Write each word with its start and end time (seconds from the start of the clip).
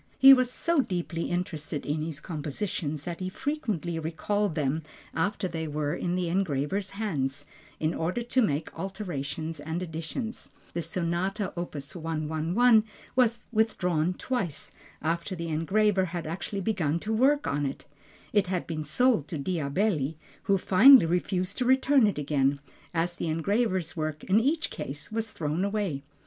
He 0.17 0.33
was 0.33 0.49
so 0.49 0.79
deeply 0.79 1.25
interested 1.29 1.85
in 1.85 2.01
his 2.01 2.19
compositions 2.19 3.03
that 3.03 3.19
he 3.19 3.29
frequently 3.29 3.99
recalled 3.99 4.55
them 4.55 4.81
after 5.13 5.47
they 5.47 5.67
were 5.67 5.93
in 5.93 6.15
the 6.15 6.27
engraver's 6.27 6.89
hands, 6.97 7.45
in 7.79 7.93
order 7.93 8.23
to 8.23 8.41
make 8.41 8.73
alterations 8.73 9.59
and 9.59 9.83
additions. 9.83 10.49
The 10.73 10.81
Sonata, 10.81 11.53
opus 11.55 11.95
111 11.95 12.83
was 13.15 13.43
withdrawn 13.51 14.15
twice, 14.15 14.71
after 15.03 15.35
the 15.35 15.49
engraver 15.49 16.05
had 16.05 16.25
actually 16.25 16.61
begun 16.61 16.99
work 17.07 17.45
on 17.45 17.67
it. 17.67 17.85
It 18.33 18.47
had 18.47 18.65
been 18.65 18.81
sold 18.81 19.27
to 19.27 19.37
Diabelli, 19.37 20.17
who 20.45 20.57
finally 20.57 21.05
refused 21.05 21.59
to 21.59 21.65
return 21.65 22.07
it 22.07 22.17
again, 22.17 22.59
as 22.91 23.15
the 23.17 23.27
engraver's 23.27 23.95
work 23.95 24.23
in 24.23 24.39
each 24.39 24.71
case 24.71 25.11
was 25.11 25.29
thrown 25.29 25.63
away. 25.63 26.01